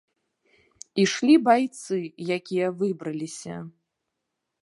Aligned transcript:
Ішлі 1.03 1.35
байцы, 1.49 1.99
якія 2.37 2.67
выбраліся. 2.81 3.55